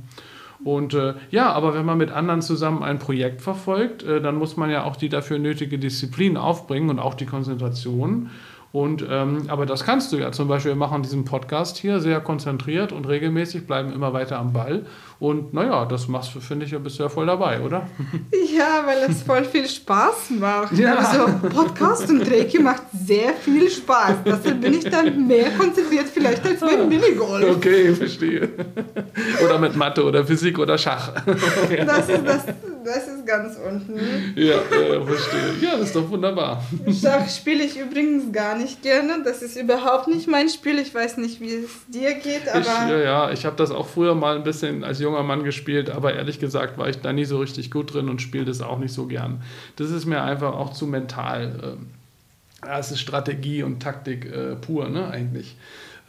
Und 0.65 0.93
äh, 0.93 1.13
ja, 1.31 1.53
aber 1.53 1.73
wenn 1.73 1.85
man 1.85 1.97
mit 1.97 2.11
anderen 2.11 2.41
zusammen 2.41 2.83
ein 2.83 2.99
Projekt 2.99 3.41
verfolgt, 3.41 4.03
äh, 4.03 4.19
dann 4.19 4.35
muss 4.35 4.57
man 4.57 4.69
ja 4.69 4.83
auch 4.83 4.97
die 4.97 5.07
dafür 5.07 5.39
nötige 5.39 5.79
Disziplin 5.79 6.35
aufbringen 6.35 6.89
und 6.89 6.99
auch 6.99 7.13
die 7.13 7.25
Konzentration. 7.25 8.29
Und 8.71 9.05
ähm, 9.09 9.43
aber 9.47 9.65
das 9.65 9.83
kannst 9.83 10.13
du 10.13 10.17
ja 10.17 10.31
zum 10.31 10.47
Beispiel. 10.47 10.71
Wir 10.71 10.77
machen 10.77 11.03
diesen 11.03 11.25
Podcast 11.25 11.77
hier 11.77 11.99
sehr 11.99 12.21
konzentriert 12.21 12.93
und 12.93 13.05
regelmäßig, 13.07 13.67
bleiben 13.67 13.91
immer 13.91 14.13
weiter 14.13 14.39
am 14.39 14.53
Ball. 14.53 14.85
Und 15.21 15.53
naja, 15.53 15.85
das 15.85 16.07
machst 16.07 16.33
du, 16.33 16.39
finde 16.39 16.65
ich, 16.65 16.71
ja 16.71 16.79
bisher 16.79 17.07
voll 17.07 17.27
dabei, 17.27 17.61
oder? 17.61 17.87
Ja, 18.57 18.83
weil 18.85 19.09
es 19.09 19.23
voll 19.23 19.45
viel 19.45 19.67
Spaß 19.67 20.31
macht. 20.39 20.73
Ja. 20.73 20.95
Also 20.95 21.25
Podcast 21.49 22.09
und 22.09 22.21
Reiki 22.29 22.59
macht 22.59 22.83
sehr 22.91 23.33
viel 23.33 23.69
Spaß. 23.69 24.17
Deshalb 24.25 24.61
bin 24.61 24.73
ich 24.73 24.83
dann 24.83 25.25
mehr 25.25 25.51
konzentriert 25.51 26.07
vielleicht 26.07 26.45
als 26.45 26.59
beim 26.59 26.89
Minigolf. 26.89 27.55
Okay, 27.55 27.93
verstehe. 27.93 28.49
oder 29.45 29.57
mit 29.57 29.75
Mathe 29.75 30.03
oder 30.03 30.25
Physik 30.25 30.59
oder 30.59 30.77
Schach. 30.77 31.11
Das 31.85 32.09
ist, 32.09 32.25
das, 32.25 32.45
das 32.83 33.07
ist 33.07 33.25
ganz 33.25 33.57
unten. 33.57 33.99
ja, 34.35 34.55
äh, 34.55 35.05
verstehe. 35.05 35.53
Ja, 35.61 35.77
das 35.77 35.87
ist 35.87 35.95
doch 35.95 36.09
wunderbar. 36.09 36.63
Schach 37.01 37.27
spiele 37.29 37.63
ich 37.63 37.79
übrigens 37.79 38.31
gar 38.31 38.57
nicht 38.57 38.60
gerne. 38.81 39.23
Das 39.23 39.41
ist 39.41 39.55
überhaupt 39.55 40.07
nicht 40.07 40.27
mein 40.27 40.49
Spiel. 40.49 40.79
Ich 40.79 40.93
weiß 40.93 41.17
nicht, 41.17 41.39
wie 41.41 41.53
es 41.53 41.69
dir 41.87 42.13
geht, 42.13 42.43
Ich, 42.43 42.49
aber 42.49 42.89
ja, 42.89 42.97
ja, 42.97 43.31
ich 43.31 43.45
habe 43.45 43.55
das 43.55 43.71
auch 43.71 43.87
früher 43.87 44.15
mal 44.15 44.35
ein 44.35 44.43
bisschen 44.43 44.83
als 44.83 44.99
junger 44.99 45.23
Mann 45.23 45.43
gespielt, 45.43 45.89
aber 45.89 46.13
ehrlich 46.13 46.39
gesagt 46.39 46.77
war 46.77 46.89
ich 46.89 46.99
da 47.01 47.13
nie 47.13 47.25
so 47.25 47.39
richtig 47.39 47.71
gut 47.71 47.93
drin 47.93 48.09
und 48.09 48.21
spiele 48.21 48.45
das 48.45 48.61
auch 48.61 48.79
nicht 48.79 48.93
so 48.93 49.07
gern. 49.07 49.41
Das 49.75 49.91
ist 49.91 50.05
mir 50.05 50.21
einfach 50.21 50.53
auch 50.53 50.73
zu 50.73 50.87
mental. 50.87 51.59
ähm, 51.63 51.87
es 52.69 52.91
ist 52.91 52.99
Strategie 52.99 53.63
und 53.63 53.81
Taktik 53.81 54.25
äh, 54.25 54.55
pur, 54.55 54.89
ne, 54.89 55.09
eigentlich. 55.09 55.55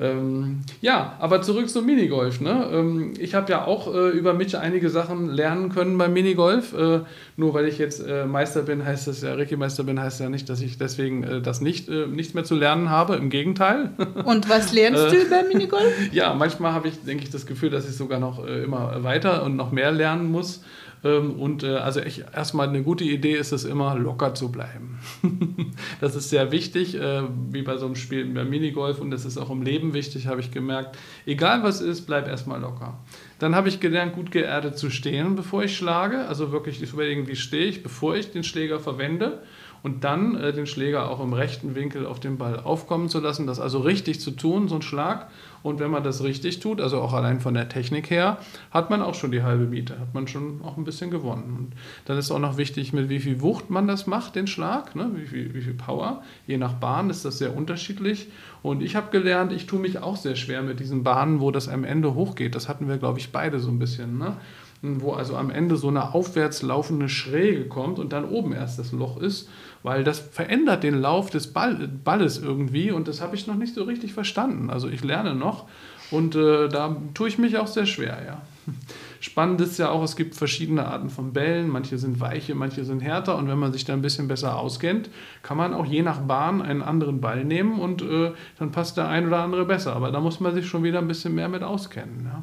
Ähm, 0.02 0.62
ja, 0.80 1.14
aber 1.20 1.42
zurück 1.42 1.70
zum 1.70 1.86
Minigolf. 1.86 2.40
Ne? 2.40 2.68
Ähm, 2.72 3.14
ich 3.20 3.34
habe 3.34 3.52
ja 3.52 3.64
auch 3.64 3.94
äh, 3.94 4.08
über 4.08 4.34
Mitch 4.34 4.58
einige 4.58 4.90
Sachen 4.90 5.28
lernen 5.28 5.68
können 5.68 5.96
beim 5.96 6.12
Minigolf. 6.12 6.72
Äh, 6.72 7.00
nur 7.36 7.54
weil 7.54 7.68
ich 7.68 7.78
jetzt 7.78 8.04
äh, 8.04 8.26
Meister 8.26 8.62
bin, 8.62 8.84
heißt 8.84 9.06
das 9.06 9.22
ja, 9.22 9.34
Ricky 9.34 9.56
Meister 9.56 9.84
bin, 9.84 10.00
heißt 10.00 10.18
ja 10.18 10.28
nicht, 10.28 10.48
dass 10.48 10.60
ich 10.60 10.76
deswegen 10.76 11.22
äh, 11.22 11.40
das 11.40 11.60
nicht, 11.60 11.88
äh, 11.88 12.06
nichts 12.08 12.34
mehr 12.34 12.42
zu 12.42 12.56
lernen 12.56 12.90
habe. 12.90 13.14
Im 13.14 13.30
Gegenteil. 13.30 13.90
Und 14.24 14.48
was 14.50 14.72
lernst 14.72 15.04
du 15.12 15.16
Äh, 15.16 15.24
beim 15.30 15.46
Minigolf? 15.46 15.92
ja, 16.12 16.34
manchmal 16.34 16.72
habe 16.72 16.88
ich, 16.88 17.04
denke 17.04 17.22
ich, 17.22 17.30
das 17.30 17.46
Gefühl, 17.46 17.70
dass 17.70 17.88
ich 17.88 17.96
sogar 17.96 18.18
noch 18.18 18.44
immer 18.44 19.04
weiter 19.04 19.44
und 19.44 19.56
noch 19.56 19.70
mehr 19.70 19.92
lernen 19.92 20.30
muss. 20.30 20.62
Ähm, 21.04 21.40
und 21.40 21.62
äh, 21.62 21.76
also 21.76 22.00
ich, 22.00 22.24
erstmal 22.34 22.68
eine 22.68 22.82
gute 22.82 23.04
Idee 23.04 23.34
ist 23.34 23.52
es 23.52 23.64
immer, 23.64 23.96
locker 23.96 24.34
zu 24.34 24.52
bleiben. 24.52 25.00
das 26.00 26.14
ist 26.14 26.30
sehr 26.30 26.52
wichtig, 26.52 26.94
äh, 26.94 27.22
wie 27.50 27.62
bei 27.62 27.76
so 27.76 27.86
einem 27.86 27.96
Spiel 27.96 28.24
beim 28.26 28.48
Minigolf 28.48 29.00
und 29.00 29.10
das 29.10 29.24
ist 29.24 29.38
auch 29.38 29.50
im 29.50 29.62
Leben 29.62 29.94
wichtig, 29.94 30.26
habe 30.26 30.40
ich 30.40 30.50
gemerkt. 30.50 30.96
Egal 31.26 31.62
was 31.62 31.80
ist, 31.80 32.06
bleib 32.06 32.28
erstmal 32.28 32.60
locker. 32.60 32.98
Dann 33.42 33.56
habe 33.56 33.68
ich 33.68 33.80
gelernt, 33.80 34.14
gut 34.14 34.30
geerdet 34.30 34.78
zu 34.78 34.88
stehen, 34.88 35.34
bevor 35.34 35.64
ich 35.64 35.76
schlage. 35.76 36.28
Also 36.28 36.52
wirklich 36.52 36.80
überlegen, 36.80 37.26
wie 37.26 37.34
stehe 37.34 37.64
ich, 37.64 37.82
bevor 37.82 38.14
ich 38.14 38.30
den 38.30 38.44
Schläger 38.44 38.78
verwende. 38.78 39.42
Und 39.82 40.04
dann 40.04 40.36
äh, 40.36 40.52
den 40.52 40.68
Schläger 40.68 41.10
auch 41.10 41.18
im 41.18 41.32
rechten 41.32 41.74
Winkel 41.74 42.06
auf 42.06 42.20
den 42.20 42.38
Ball 42.38 42.60
aufkommen 42.60 43.08
zu 43.08 43.18
lassen. 43.18 43.48
Das 43.48 43.58
also 43.58 43.80
richtig 43.80 44.20
zu 44.20 44.30
tun, 44.30 44.68
so 44.68 44.76
ein 44.76 44.82
Schlag. 44.82 45.28
Und 45.62 45.80
wenn 45.80 45.90
man 45.90 46.02
das 46.02 46.22
richtig 46.22 46.60
tut, 46.60 46.80
also 46.80 47.00
auch 47.00 47.12
allein 47.12 47.40
von 47.40 47.54
der 47.54 47.68
Technik 47.68 48.10
her, 48.10 48.38
hat 48.70 48.90
man 48.90 49.02
auch 49.02 49.14
schon 49.14 49.30
die 49.30 49.42
halbe 49.42 49.64
Miete, 49.64 49.98
hat 49.98 50.14
man 50.14 50.26
schon 50.26 50.60
auch 50.62 50.76
ein 50.76 50.84
bisschen 50.84 51.10
gewonnen. 51.10 51.56
Und 51.58 51.74
dann 52.04 52.18
ist 52.18 52.30
auch 52.30 52.38
noch 52.38 52.56
wichtig, 52.56 52.92
mit 52.92 53.08
wie 53.08 53.20
viel 53.20 53.40
Wucht 53.40 53.70
man 53.70 53.86
das 53.86 54.06
macht, 54.06 54.34
den 54.34 54.46
Schlag, 54.46 54.96
ne? 54.96 55.10
wie, 55.14 55.26
viel, 55.26 55.54
wie 55.54 55.62
viel 55.62 55.74
Power. 55.74 56.22
Je 56.46 56.58
nach 56.58 56.74
Bahn 56.74 57.10
ist 57.10 57.24
das 57.24 57.38
sehr 57.38 57.56
unterschiedlich. 57.56 58.28
Und 58.62 58.82
ich 58.82 58.94
habe 58.94 59.10
gelernt, 59.10 59.52
ich 59.52 59.66
tue 59.66 59.80
mich 59.80 59.98
auch 59.98 60.16
sehr 60.16 60.36
schwer 60.36 60.62
mit 60.62 60.78
diesen 60.78 61.02
Bahnen, 61.02 61.40
wo 61.40 61.50
das 61.50 61.68
am 61.68 61.84
Ende 61.84 62.14
hochgeht. 62.14 62.54
Das 62.54 62.68
hatten 62.68 62.88
wir, 62.88 62.98
glaube 62.98 63.18
ich, 63.18 63.31
beide 63.32 63.58
so 63.58 63.70
ein 63.70 63.78
bisschen. 63.78 64.18
Ne? 64.18 64.36
wo 64.82 65.12
also 65.12 65.36
am 65.36 65.50
Ende 65.50 65.76
so 65.76 65.88
eine 65.88 66.12
aufwärts 66.12 66.62
laufende 66.62 67.08
Schräge 67.08 67.66
kommt 67.66 68.00
und 68.00 68.12
dann 68.12 68.28
oben 68.28 68.52
erst 68.52 68.80
das 68.80 68.90
Loch 68.90 69.16
ist, 69.16 69.48
weil 69.84 70.02
das 70.02 70.18
verändert 70.18 70.82
den 70.82 71.00
Lauf 71.00 71.30
des 71.30 71.52
Ball, 71.52 71.88
Balles 72.02 72.38
irgendwie 72.38 72.90
und 72.90 73.06
das 73.06 73.20
habe 73.20 73.36
ich 73.36 73.46
noch 73.46 73.54
nicht 73.54 73.74
so 73.74 73.84
richtig 73.84 74.12
verstanden. 74.12 74.70
Also 74.70 74.88
ich 74.88 75.04
lerne 75.04 75.36
noch 75.36 75.66
und 76.10 76.34
äh, 76.34 76.68
da 76.68 76.96
tue 77.14 77.28
ich 77.28 77.38
mich 77.38 77.58
auch 77.58 77.68
sehr 77.68 77.86
schwer, 77.86 78.18
ja. 78.26 78.42
Spannend 79.20 79.60
ist 79.60 79.78
ja 79.78 79.90
auch, 79.90 80.02
es 80.02 80.16
gibt 80.16 80.34
verschiedene 80.34 80.86
Arten 80.86 81.10
von 81.10 81.32
Bällen. 81.32 81.68
Manche 81.68 81.96
sind 81.96 82.20
weiche, 82.20 82.54
manche 82.54 82.84
sind 82.84 83.00
härter. 83.00 83.36
Und 83.36 83.48
wenn 83.48 83.58
man 83.58 83.72
sich 83.72 83.84
da 83.84 83.92
ein 83.92 84.02
bisschen 84.02 84.28
besser 84.28 84.56
auskennt, 84.56 85.10
kann 85.42 85.56
man 85.56 85.74
auch 85.74 85.86
je 85.86 86.02
nach 86.02 86.18
Bahn 86.18 86.60
einen 86.60 86.82
anderen 86.82 87.20
Ball 87.20 87.44
nehmen 87.44 87.80
und 87.80 88.02
äh, 88.02 88.32
dann 88.58 88.72
passt 88.72 88.96
der 88.96 89.08
ein 89.08 89.26
oder 89.26 89.38
andere 89.38 89.64
besser. 89.64 89.94
Aber 89.94 90.10
da 90.10 90.20
muss 90.20 90.38
man 90.38 90.54
sich 90.54 90.66
schon 90.66 90.82
wieder 90.82 90.98
ein 90.98 91.08
bisschen 91.08 91.34
mehr 91.34 91.48
mit 91.48 91.62
auskennen. 91.62 92.24
Ja. 92.24 92.42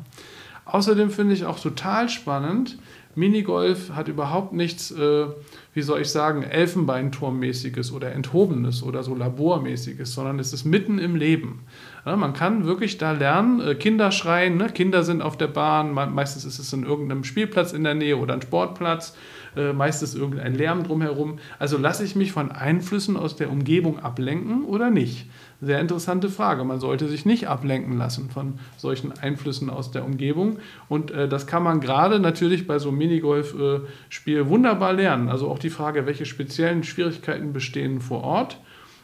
Außerdem 0.72 1.10
finde 1.10 1.34
ich 1.34 1.46
auch 1.46 1.60
total 1.60 2.10
spannend, 2.10 2.78
Minigolf 3.16 3.92
hat 3.96 4.08
überhaupt 4.08 4.54
nichts, 4.54 4.92
äh, 4.92 5.26
wie 5.74 5.82
soll 5.82 6.02
ich 6.02 6.10
sagen, 6.10 6.44
Elfenbeinturmmäßiges 6.44 7.92
oder 7.92 8.14
Enthobenes 8.14 8.84
oder 8.84 9.04
so 9.04 9.16
Labormäßiges, 9.16 10.14
sondern 10.14 10.40
es 10.40 10.54
ist 10.54 10.64
mitten 10.64 11.00
im 11.00 11.16
Leben. 11.16 11.66
Ja, 12.06 12.16
man 12.16 12.34
kann 12.34 12.66
wirklich 12.66 12.98
da 12.98 13.12
lernen, 13.12 13.62
äh, 13.62 13.76
Kinder 13.76 14.12
schreien, 14.12 14.58
ne? 14.58 14.70
Kinder 14.70 15.04
sind 15.04 15.22
auf 15.22 15.38
der 15.38 15.48
Bahn, 15.48 15.94
me 15.94 16.06
meistens 16.06 16.46
ist 16.46 16.60
es 16.60 16.72
in 16.72 16.84
irgendeinem 16.84 17.24
Spielplatz 17.24 17.74
in 17.74 17.84
der 17.84 17.96
Nähe 17.96 18.16
oder 18.16 18.36
ein 18.36 18.42
Sportplatz, 18.42 19.16
äh, 19.56 19.74
meistens 19.74 20.16
irgendein 20.16 20.56
Lärm 20.56 20.84
drumherum. 20.84 21.40
Also 21.58 21.78
lasse 21.78 22.04
ich 22.04 22.16
mich 22.16 22.32
von 22.32 22.52
Einflüssen 22.52 23.18
aus 23.18 23.36
der 23.36 23.52
Umgebung 23.52 24.00
ablenken 24.00 24.64
oder 24.66 24.90
nicht? 24.90 25.28
Sehr 25.62 25.82
interessante 25.82 26.30
Frage. 26.30 26.64
Man 26.64 26.80
sollte 26.80 27.10
sich 27.10 27.26
nicht 27.26 27.48
ablenken 27.48 27.98
lassen 27.98 28.30
von 28.30 28.60
solchen 28.78 29.12
Einflüssen 29.12 29.70
aus 29.70 29.92
der 29.92 30.06
Umgebung. 30.06 30.60
Und 30.88 31.12
äh, 31.12 31.28
das 31.28 31.48
kann 31.48 31.64
man 31.64 31.82
gerade 31.82 32.20
natürlich 32.20 32.66
bei 32.66 32.80
so 32.80 32.90
einem 32.90 32.98
Minigolf-Spiel 33.00 34.38
äh, 34.38 34.48
wunderbar 34.48 34.94
lernen. 34.94 35.28
Also 35.28 35.50
auch 35.50 35.60
die 35.60 35.70
Frage, 35.70 36.06
welche 36.06 36.26
speziellen 36.26 36.84
Schwierigkeiten 36.84 37.52
bestehen 37.52 38.00
vor 38.00 38.24
Ort 38.24 38.58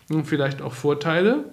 und 0.09 0.25
vielleicht 0.25 0.61
auch 0.61 0.73
Vorteile. 0.73 1.43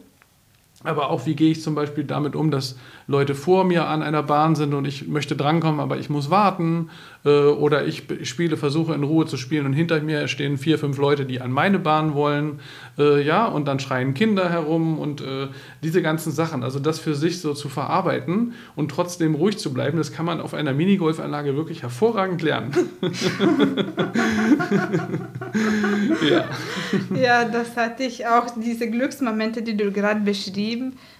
Aber 0.84 1.10
auch, 1.10 1.26
wie 1.26 1.36
gehe 1.36 1.52
ich 1.52 1.62
zum 1.62 1.74
Beispiel 1.74 2.04
damit 2.04 2.34
um, 2.34 2.50
dass 2.50 2.76
Leute 3.06 3.34
vor 3.34 3.64
mir 3.64 3.86
an 3.86 4.02
einer 4.02 4.22
Bahn 4.22 4.56
sind 4.56 4.74
und 4.74 4.84
ich 4.84 5.06
möchte 5.06 5.36
drankommen, 5.36 5.80
aber 5.80 5.98
ich 5.98 6.10
muss 6.10 6.30
warten. 6.30 6.90
Äh, 7.24 7.28
oder 7.28 7.86
ich 7.86 8.04
spiele, 8.24 8.56
versuche 8.56 8.94
in 8.94 9.04
Ruhe 9.04 9.26
zu 9.26 9.36
spielen 9.36 9.66
und 9.66 9.72
hinter 9.72 10.00
mir 10.00 10.26
stehen 10.28 10.58
vier, 10.58 10.78
fünf 10.78 10.98
Leute, 10.98 11.24
die 11.24 11.40
an 11.40 11.52
meine 11.52 11.78
Bahn 11.78 12.14
wollen. 12.14 12.60
Äh, 12.98 13.22
ja, 13.22 13.46
und 13.46 13.66
dann 13.68 13.78
schreien 13.78 14.14
Kinder 14.14 14.50
herum 14.50 14.98
und 14.98 15.20
äh, 15.20 15.48
diese 15.82 16.02
ganzen 16.02 16.32
Sachen. 16.32 16.62
Also 16.62 16.78
das 16.78 16.98
für 16.98 17.14
sich 17.14 17.40
so 17.40 17.54
zu 17.54 17.68
verarbeiten 17.68 18.54
und 18.76 18.90
trotzdem 18.90 19.34
ruhig 19.34 19.58
zu 19.58 19.72
bleiben, 19.72 19.98
das 19.98 20.12
kann 20.12 20.26
man 20.26 20.40
auf 20.40 20.54
einer 20.54 20.72
Minigolfanlage 20.72 21.56
wirklich 21.56 21.82
hervorragend 21.82 22.42
lernen. 22.42 22.72
ja. 26.28 26.44
ja, 27.16 27.44
das 27.44 27.76
hatte 27.76 28.02
ich 28.02 28.26
auch, 28.26 28.46
diese 28.56 28.90
Glücksmomente, 28.90 29.62
die 29.62 29.76
du 29.76 29.92
gerade 29.92 30.20
beschrieben 30.20 30.94
hast, 30.96 31.11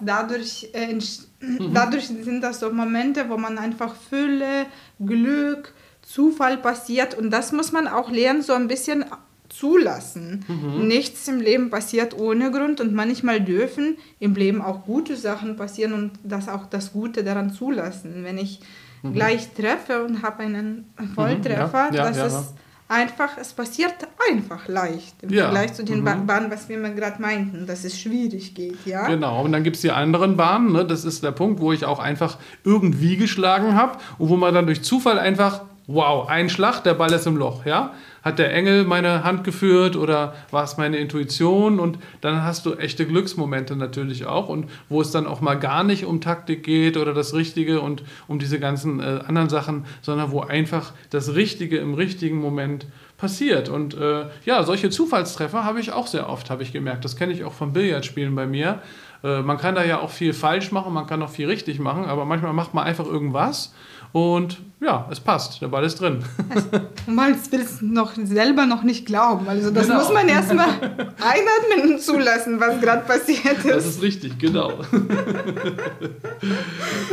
dadurch, 0.00 0.68
äh, 0.72 0.94
mhm. 0.94 1.74
dadurch 1.74 2.08
sind 2.08 2.42
das 2.42 2.60
so 2.60 2.70
Momente, 2.72 3.28
wo 3.28 3.36
man 3.36 3.58
einfach 3.58 3.94
Fülle, 3.94 4.66
Glück, 4.98 5.74
Zufall 6.02 6.58
passiert 6.58 7.14
und 7.14 7.30
das 7.30 7.52
muss 7.52 7.72
man 7.72 7.86
auch 7.86 8.10
lernen, 8.10 8.42
so 8.42 8.52
ein 8.52 8.68
bisschen 8.68 9.04
zulassen. 9.48 10.44
Mhm. 10.48 10.86
Nichts 10.86 11.28
im 11.28 11.40
Leben 11.40 11.70
passiert 11.70 12.18
ohne 12.18 12.50
Grund 12.50 12.80
und 12.80 12.94
manchmal 12.94 13.40
dürfen 13.40 13.98
im 14.18 14.34
Leben 14.34 14.62
auch 14.62 14.84
gute 14.84 15.16
Sachen 15.16 15.56
passieren 15.56 15.92
und 15.92 16.12
das 16.22 16.48
auch 16.48 16.66
das 16.66 16.92
Gute 16.92 17.24
daran 17.24 17.52
zulassen. 17.52 18.24
Wenn 18.24 18.38
ich 18.38 18.60
mhm. 19.02 19.12
gleich 19.12 19.52
treffe 19.52 20.04
und 20.04 20.22
habe 20.22 20.44
einen 20.44 20.92
Volltreffer, 21.14 21.88
mhm, 21.90 21.94
ja, 21.94 22.04
ja, 22.04 22.08
das 22.08 22.16
ja, 22.16 22.26
ist 22.26 22.54
einfach, 22.90 23.38
es 23.40 23.52
passiert 23.52 23.94
einfach 24.30 24.66
leicht 24.68 25.22
im 25.22 25.30
ja. 25.30 25.44
Vergleich 25.44 25.74
zu 25.74 25.84
den 25.84 26.00
mhm. 26.00 26.26
Bahnen, 26.26 26.50
was 26.50 26.68
wir 26.68 26.78
mal 26.78 26.92
gerade 26.92 27.22
meinten, 27.22 27.66
dass 27.66 27.84
es 27.84 27.98
schwierig 27.98 28.54
geht, 28.54 28.84
ja. 28.84 29.06
Genau, 29.06 29.44
und 29.44 29.52
dann 29.52 29.62
gibt 29.62 29.76
es 29.76 29.82
die 29.82 29.92
anderen 29.92 30.36
Bahnen, 30.36 30.72
ne? 30.72 30.84
das 30.84 31.04
ist 31.04 31.22
der 31.22 31.30
Punkt, 31.30 31.60
wo 31.60 31.72
ich 31.72 31.84
auch 31.84 32.00
einfach 32.00 32.38
irgendwie 32.64 33.16
geschlagen 33.16 33.74
habe 33.74 33.98
und 34.18 34.28
wo 34.28 34.36
man 34.36 34.52
dann 34.52 34.66
durch 34.66 34.82
Zufall 34.82 35.18
einfach, 35.18 35.62
wow, 35.86 36.28
ein 36.28 36.50
Schlag, 36.50 36.80
der 36.80 36.94
Ball 36.94 37.12
ist 37.12 37.26
im 37.26 37.36
Loch, 37.36 37.64
ja 37.64 37.92
hat 38.22 38.38
der 38.38 38.52
Engel 38.54 38.84
meine 38.84 39.24
Hand 39.24 39.44
geführt 39.44 39.96
oder 39.96 40.34
war 40.50 40.64
es 40.64 40.76
meine 40.76 40.98
Intuition? 40.98 41.80
Und 41.80 41.98
dann 42.20 42.42
hast 42.42 42.66
du 42.66 42.74
echte 42.74 43.06
Glücksmomente 43.06 43.76
natürlich 43.76 44.26
auch 44.26 44.48
und 44.48 44.70
wo 44.88 45.00
es 45.00 45.10
dann 45.10 45.26
auch 45.26 45.40
mal 45.40 45.58
gar 45.58 45.84
nicht 45.84 46.04
um 46.04 46.20
Taktik 46.20 46.62
geht 46.62 46.96
oder 46.96 47.14
das 47.14 47.34
Richtige 47.34 47.80
und 47.80 48.02
um 48.28 48.38
diese 48.38 48.60
ganzen 48.60 49.00
äh, 49.00 49.20
anderen 49.26 49.48
Sachen, 49.48 49.84
sondern 50.02 50.30
wo 50.30 50.40
einfach 50.40 50.92
das 51.10 51.34
Richtige 51.34 51.78
im 51.78 51.94
richtigen 51.94 52.38
Moment 52.38 52.86
passiert. 53.16 53.68
Und 53.68 53.94
äh, 53.94 54.26
ja, 54.44 54.62
solche 54.64 54.90
Zufallstreffer 54.90 55.64
habe 55.64 55.80
ich 55.80 55.92
auch 55.92 56.06
sehr 56.06 56.28
oft, 56.28 56.50
habe 56.50 56.62
ich 56.62 56.72
gemerkt. 56.72 57.04
Das 57.04 57.16
kenne 57.16 57.32
ich 57.32 57.44
auch 57.44 57.52
vom 57.52 57.72
Billardspielen 57.72 58.34
bei 58.34 58.46
mir. 58.46 58.80
Äh, 59.22 59.42
man 59.42 59.58
kann 59.58 59.74
da 59.74 59.84
ja 59.84 60.00
auch 60.00 60.10
viel 60.10 60.32
falsch 60.32 60.72
machen, 60.72 60.92
man 60.92 61.06
kann 61.06 61.22
auch 61.22 61.30
viel 61.30 61.46
richtig 61.46 61.78
machen, 61.78 62.06
aber 62.06 62.24
manchmal 62.24 62.52
macht 62.52 62.74
man 62.74 62.84
einfach 62.84 63.06
irgendwas 63.06 63.74
und 64.12 64.58
ja, 64.82 65.06
es 65.10 65.20
passt, 65.20 65.60
der 65.60 65.68
Ball 65.68 65.84
ist 65.84 66.00
drin. 66.00 66.24
man 67.06 67.34
will 67.50 67.60
es 67.60 67.82
noch 67.82 68.14
selber 68.14 68.64
noch 68.64 68.82
nicht 68.82 69.04
glauben. 69.04 69.46
Also 69.46 69.70
das 69.70 69.86
genau. 69.86 69.98
muss 69.98 70.10
man 70.10 70.26
erstmal 70.26 70.68
einatmen 70.68 71.92
und 71.92 72.00
zulassen, 72.00 72.58
was 72.58 72.80
gerade 72.80 73.04
passiert 73.04 73.58
ist. 73.58 73.66
Das 73.66 73.86
ist 73.86 74.02
richtig, 74.02 74.38
genau. 74.38 74.70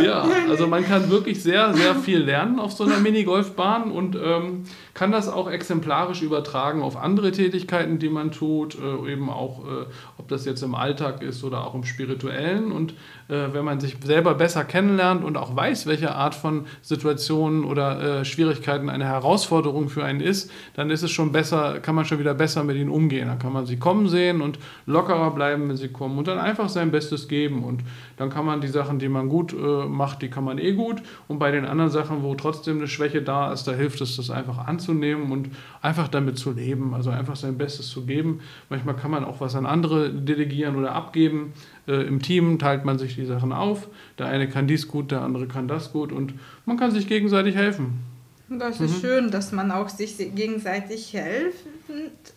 ja, 0.01 0.25
also 0.49 0.67
man 0.67 0.85
kann 0.85 1.09
wirklich 1.09 1.43
sehr, 1.43 1.73
sehr 1.73 1.95
viel 1.95 2.19
lernen 2.19 2.57
auf 2.57 2.71
so 2.71 2.85
einer 2.85 2.99
Minigolfbahn 2.99 3.91
und 3.91 4.15
ähm, 4.15 4.63
kann 4.93 5.11
das 5.11 5.27
auch 5.27 5.51
exemplarisch 5.51 6.21
übertragen 6.21 6.81
auf 6.81 6.95
andere 6.95 7.31
Tätigkeiten, 7.31 7.99
die 7.99 8.09
man 8.09 8.31
tut, 8.31 8.77
äh, 8.79 9.11
eben 9.11 9.29
auch, 9.29 9.65
äh, 9.65 9.85
ob 10.17 10.29
das 10.29 10.45
jetzt 10.45 10.63
im 10.63 10.73
Alltag 10.73 11.21
ist 11.21 11.43
oder 11.43 11.67
auch 11.67 11.75
im 11.75 11.83
spirituellen. 11.83 12.71
Und 12.71 12.93
äh, 13.27 13.47
wenn 13.51 13.65
man 13.65 13.81
sich 13.81 13.97
selber 14.03 14.35
besser 14.35 14.63
kennenlernt 14.63 15.23
und 15.23 15.35
auch 15.35 15.53
weiß, 15.53 15.85
welche 15.85 16.15
Art 16.15 16.33
von 16.33 16.65
Situationen 16.87 17.65
oder 17.65 18.21
äh, 18.21 18.25
Schwierigkeiten 18.25 18.89
eine 18.89 19.03
Herausforderung 19.03 19.89
für 19.89 20.05
einen 20.05 20.21
ist, 20.21 20.49
dann 20.73 20.89
ist 20.89 21.03
es 21.03 21.11
schon 21.11 21.33
besser, 21.33 21.81
kann 21.81 21.95
man 21.95 22.05
schon 22.05 22.17
wieder 22.17 22.33
besser 22.33 22.63
mit 22.63 22.77
ihnen 22.77 22.89
umgehen. 22.89 23.27
Dann 23.27 23.39
kann 23.39 23.51
man 23.51 23.65
sie 23.65 23.75
kommen 23.75 24.07
sehen 24.07 24.39
und 24.39 24.57
lockerer 24.85 25.31
bleiben, 25.31 25.67
wenn 25.67 25.75
sie 25.75 25.89
kommen 25.89 26.17
und 26.17 26.29
dann 26.29 26.39
einfach 26.39 26.69
sein 26.69 26.89
Bestes 26.89 27.27
geben. 27.27 27.65
Und 27.65 27.81
dann 28.15 28.29
kann 28.29 28.45
man 28.45 28.61
die 28.61 28.69
Sachen, 28.69 28.99
die 28.99 29.09
man 29.09 29.27
gut 29.27 29.51
äh, 29.51 29.85
macht, 29.85 30.21
die 30.21 30.29
kann 30.29 30.45
man 30.45 30.59
eh 30.59 30.71
gut. 30.71 31.01
Und 31.27 31.39
bei 31.39 31.51
den 31.51 31.65
anderen 31.65 31.91
Sachen, 31.91 32.23
wo 32.23 32.35
trotzdem 32.35 32.77
eine 32.77 32.87
Schwäche 32.87 33.21
da 33.21 33.51
ist, 33.51 33.65
da 33.67 33.73
hilft 33.73 33.99
es, 33.99 34.15
das 34.15 34.29
einfach 34.29 34.57
anzunehmen 34.57 35.33
und 35.33 35.49
einfach 35.81 36.07
damit 36.07 36.37
zu 36.37 36.53
leben. 36.53 36.93
Also 36.93 37.09
einfach 37.09 37.35
sein 37.35 37.57
Bestes 37.57 37.89
zu 37.89 38.05
geben. 38.05 38.39
Manchmal 38.69 38.95
kann 38.95 39.11
man 39.11 39.25
auch 39.25 39.41
was 39.41 39.55
an 39.55 39.65
andere 39.65 40.09
delegieren 40.09 40.77
oder 40.77 40.95
abgeben. 40.95 41.51
Äh, 41.85 42.03
Im 42.03 42.21
Team 42.21 42.59
teilt 42.59 42.85
man 42.85 42.97
sich 42.97 43.15
die 43.15 43.25
Sachen 43.25 43.51
auf. 43.51 43.89
Der 44.17 44.27
eine 44.27 44.47
kann 44.47 44.67
dies 44.67 44.87
gut, 44.87 45.11
der 45.11 45.21
andere 45.21 45.47
kann 45.47 45.67
das 45.67 45.91
gut 45.91 46.13
und 46.13 46.33
man 46.77 46.89
kann 46.89 46.91
sich 46.91 47.07
gegenseitig 47.07 47.55
helfen. 47.55 48.03
Das 48.49 48.79
ist 48.79 48.97
mhm. 48.97 49.01
schön, 49.01 49.31
dass 49.31 49.51
man 49.51 49.71
auch 49.71 49.89
sich 49.89 50.15
gegenseitig 50.17 51.09
hilft, 51.09 51.65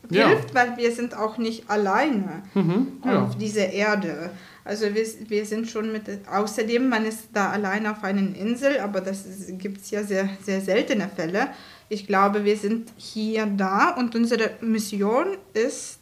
ja. 0.08 0.28
hilft, 0.28 0.54
weil 0.54 0.76
wir 0.76 0.90
sind 0.90 1.14
auch 1.14 1.38
nicht 1.38 1.68
alleine 1.70 2.42
mhm. 2.54 2.88
ja. 3.04 3.22
auf 3.22 3.36
dieser 3.36 3.70
Erde. 3.70 4.30
Also 4.64 4.86
wir, 4.94 5.04
wir 5.28 5.44
sind 5.44 5.68
schon 5.68 5.92
mit, 5.92 6.04
außerdem, 6.28 6.88
man 6.88 7.04
ist 7.04 7.28
da 7.32 7.50
alleine 7.50 7.92
auf 7.92 8.02
einer 8.02 8.34
Insel, 8.34 8.80
aber 8.80 9.00
das 9.02 9.24
gibt 9.50 9.82
es 9.82 9.90
ja 9.90 10.02
sehr, 10.02 10.28
sehr 10.42 10.60
seltene 10.60 11.08
Fälle. 11.14 11.48
Ich 11.88 12.06
glaube, 12.06 12.44
wir 12.44 12.56
sind 12.56 12.90
hier 12.96 13.46
da 13.46 13.90
und 13.90 14.14
unsere 14.16 14.52
Mission 14.62 15.36
ist, 15.52 15.99